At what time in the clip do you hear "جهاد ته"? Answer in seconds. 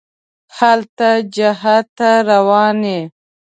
1.35-2.09